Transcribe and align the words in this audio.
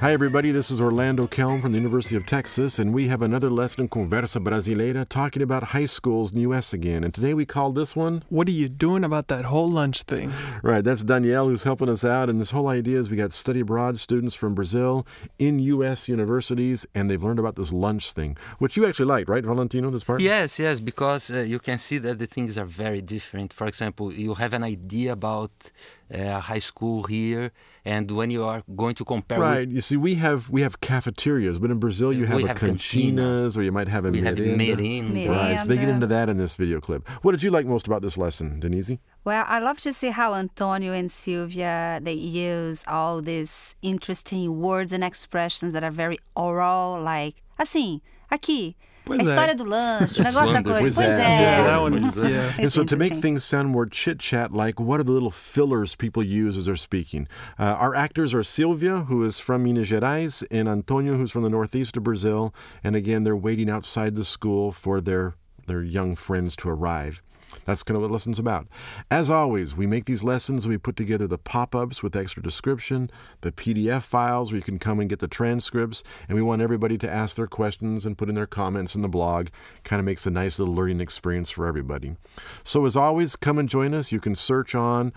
Hi, 0.00 0.12
everybody. 0.12 0.52
This 0.52 0.70
is 0.70 0.80
Orlando 0.80 1.26
Kelm 1.26 1.60
from 1.60 1.72
the 1.72 1.78
University 1.78 2.14
of 2.14 2.24
Texas, 2.24 2.78
and 2.78 2.94
we 2.94 3.08
have 3.08 3.20
another 3.20 3.50
lesson 3.50 3.80
in 3.80 3.88
Conversa 3.88 4.40
Brasileira 4.40 5.08
talking 5.08 5.42
about 5.42 5.64
high 5.64 5.86
schools 5.86 6.30
in 6.30 6.36
the 6.36 6.42
U.S. 6.42 6.72
again. 6.72 7.02
And 7.02 7.12
today 7.12 7.34
we 7.34 7.44
call 7.44 7.72
this 7.72 7.96
one. 7.96 8.22
What 8.28 8.46
are 8.46 8.52
you 8.52 8.68
doing 8.68 9.02
about 9.02 9.26
that 9.26 9.46
whole 9.46 9.68
lunch 9.68 10.04
thing? 10.04 10.32
Right, 10.62 10.84
that's 10.84 11.02
Danielle 11.02 11.48
who's 11.48 11.64
helping 11.64 11.88
us 11.88 12.04
out. 12.04 12.30
And 12.30 12.40
this 12.40 12.52
whole 12.52 12.68
idea 12.68 13.00
is 13.00 13.10
we 13.10 13.16
got 13.16 13.32
study 13.32 13.58
abroad 13.58 13.98
students 13.98 14.36
from 14.36 14.54
Brazil 14.54 15.04
in 15.36 15.58
U.S. 15.58 16.06
universities, 16.06 16.86
and 16.94 17.10
they've 17.10 17.22
learned 17.22 17.40
about 17.40 17.56
this 17.56 17.72
lunch 17.72 18.12
thing, 18.12 18.36
which 18.60 18.76
you 18.76 18.86
actually 18.86 19.06
liked, 19.06 19.28
right, 19.28 19.44
Valentino, 19.44 19.90
this 19.90 20.04
part? 20.04 20.20
Yes, 20.20 20.60
yes, 20.60 20.78
because 20.78 21.28
uh, 21.28 21.40
you 21.40 21.58
can 21.58 21.76
see 21.76 21.98
that 21.98 22.20
the 22.20 22.26
things 22.26 22.56
are 22.56 22.64
very 22.64 23.00
different. 23.00 23.52
For 23.52 23.66
example, 23.66 24.12
you 24.12 24.34
have 24.34 24.52
an 24.52 24.62
idea 24.62 25.10
about 25.10 25.72
uh, 26.14 26.40
high 26.40 26.58
school 26.58 27.02
here, 27.04 27.50
and 27.84 28.10
when 28.10 28.30
you 28.30 28.42
are 28.44 28.62
going 28.76 28.94
to 28.94 29.04
compare, 29.04 29.38
Right. 29.40 29.60
with, 29.66 29.72
You 29.76 29.80
see, 29.80 29.96
we 29.96 30.14
have 30.16 30.48
we 30.50 30.62
have 30.62 30.80
cafeterias, 30.80 31.58
but 31.58 31.70
in 31.70 31.78
Brazil 31.78 32.12
you 32.12 32.26
have 32.26 32.36
We 32.36 32.44
a 32.44 32.48
have 32.48 32.58
cantinas, 32.58 33.56
or 33.56 33.62
you 33.62 33.72
might 33.72 33.88
have 33.88 34.04
a 34.04 34.10
we 34.10 34.20
have 34.20 34.36
merenda. 34.36 34.76
merenda. 34.76 35.28
Right, 35.28 35.60
so 35.60 35.66
they 35.68 35.76
get 35.76 35.88
into 35.88 36.06
that 36.06 36.28
in 36.28 36.36
this 36.36 36.56
video 36.56 36.80
clip. 36.80 37.08
What 37.22 37.32
did 37.32 37.42
you 37.42 37.50
like 37.50 37.66
most 37.66 37.86
about 37.86 38.02
this 38.02 38.16
lesson, 38.16 38.60
Denise? 38.60 38.92
Well, 39.24 39.44
I 39.46 39.58
love 39.58 39.78
to 39.80 39.92
see 39.92 40.08
how 40.08 40.34
Antonio 40.34 40.92
and 40.92 41.10
Silvia 41.12 42.00
they 42.02 42.14
use 42.14 42.84
all 42.88 43.20
these 43.20 43.76
interesting 43.82 44.60
words 44.60 44.92
and 44.92 45.02
expressions 45.04 45.72
that 45.74 45.84
are 45.84 45.90
very 45.90 46.18
oral, 46.34 47.00
like 47.02 47.34
assim, 47.58 48.00
aqui, 48.30 48.76
Pois 49.08 49.20
a 49.20 49.22
é. 49.22 49.24
história 49.24 49.54
do 49.54 49.64
lanche, 49.64 50.20
o 50.20 50.24
negócio 50.24 50.52
da 50.52 50.62
coisa. 50.62 50.80
Pois 50.80 50.94
Pois 50.96 51.08
é. 51.08 51.12
é. 51.12 51.40
Yeah, 51.40 51.64
that 51.64 51.80
one. 51.80 52.12
Pois 52.12 52.26
é. 52.26 52.28
Yeah. 52.28 52.62
And 52.62 52.70
so, 52.70 52.84
to 52.84 52.94
make 52.94 53.16
things 53.16 53.42
sound 53.42 53.70
more 53.70 53.86
chit 53.86 54.18
chat 54.18 54.52
like, 54.52 54.78
what 54.78 55.00
are 55.00 55.04
the 55.04 55.12
little 55.12 55.30
fillers 55.30 55.94
people 55.94 56.22
use 56.22 56.58
as 56.58 56.66
they're 56.66 56.76
speaking? 56.76 57.26
Uh, 57.58 57.74
our 57.80 57.94
actors 57.94 58.34
are 58.34 58.42
Silvia, 58.42 59.06
who 59.08 59.24
is 59.24 59.40
from 59.40 59.64
Minas 59.64 59.88
Gerais, 59.88 60.44
and 60.50 60.68
Antonio, 60.68 61.16
who's 61.16 61.30
from 61.30 61.42
the 61.42 61.48
northeast 61.48 61.96
of 61.96 62.02
Brazil. 62.02 62.52
And 62.84 62.94
again, 62.94 63.24
they're 63.24 63.34
waiting 63.34 63.70
outside 63.70 64.14
the 64.14 64.26
school 64.26 64.72
for 64.72 65.00
their, 65.00 65.36
their 65.68 65.82
young 65.82 66.14
friends 66.14 66.56
to 66.56 66.68
arrive. 66.68 67.22
That's 67.64 67.82
kind 67.82 67.96
of 67.96 68.02
what 68.02 68.10
lesson's 68.10 68.38
about. 68.38 68.66
As 69.10 69.30
always, 69.30 69.76
we 69.76 69.86
make 69.86 70.04
these 70.04 70.22
lessons, 70.22 70.68
we 70.68 70.78
put 70.78 70.96
together 70.96 71.26
the 71.26 71.38
pop 71.38 71.74
ups 71.74 72.02
with 72.02 72.16
extra 72.16 72.42
description, 72.42 73.10
the 73.40 73.52
PDF 73.52 74.02
files 74.02 74.50
where 74.50 74.56
you 74.56 74.62
can 74.62 74.78
come 74.78 75.00
and 75.00 75.08
get 75.08 75.18
the 75.18 75.28
transcripts, 75.28 76.02
and 76.28 76.36
we 76.36 76.42
want 76.42 76.62
everybody 76.62 76.98
to 76.98 77.10
ask 77.10 77.36
their 77.36 77.46
questions 77.46 78.04
and 78.04 78.18
put 78.18 78.28
in 78.28 78.34
their 78.34 78.46
comments 78.46 78.94
in 78.94 79.02
the 79.02 79.08
blog. 79.08 79.48
Kind 79.82 80.00
of 80.00 80.06
makes 80.06 80.26
a 80.26 80.30
nice 80.30 80.58
little 80.58 80.74
learning 80.74 81.00
experience 81.00 81.50
for 81.50 81.66
everybody. 81.66 82.16
So, 82.62 82.84
as 82.84 82.96
always, 82.96 83.36
come 83.36 83.58
and 83.58 83.68
join 83.68 83.94
us. 83.94 84.12
You 84.12 84.20
can 84.20 84.34
search 84.34 84.74
on 84.74 85.12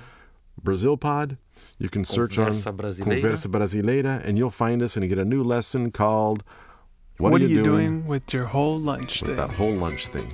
BrazilPod, 0.62 1.38
you 1.78 1.90
can 1.90 2.06
search 2.06 2.38
Conversa 2.38 2.68
on 2.68 2.78
Brasileira. 2.78 3.22
Conversa 3.22 3.48
Brasileira, 3.48 4.26
and 4.26 4.38
you'll 4.38 4.52
find 4.52 4.82
us 4.82 4.96
and 4.96 5.08
get 5.08 5.18
a 5.18 5.26
new 5.26 5.44
lesson 5.44 5.92
called 5.92 6.44
what, 7.22 7.34
what 7.34 7.42
are, 7.44 7.46
you, 7.46 7.62
doing, 7.62 8.00
doing, 8.00 8.08
with 8.08 8.34
your 8.34 8.46
whole 8.46 8.80
lunch 8.80 9.22
thing? 9.22 9.36
That 9.36 9.52
whole 9.52 9.76
lunch 9.76 10.08
thing. 10.08 10.28